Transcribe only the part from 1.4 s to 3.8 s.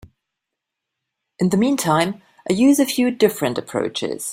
the meantime, I use a few different